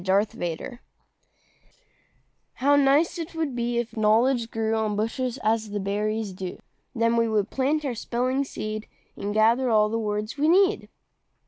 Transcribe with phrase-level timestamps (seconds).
[0.03, 0.79] EASY KNOWLEDGE
[2.53, 6.57] How nice 'twould be if knowledge grew On bushes, as the berries do!
[6.95, 10.89] Then we could plant our spelling seed, And gather all the words we need.